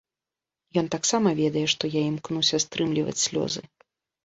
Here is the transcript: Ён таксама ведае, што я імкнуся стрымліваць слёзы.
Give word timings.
Ён 0.81 0.89
таксама 0.95 1.33
ведае, 1.41 1.63
што 1.75 1.91
я 1.99 2.03
імкнуся 2.07 2.63
стрымліваць 2.67 3.17
слёзы. 3.27 3.67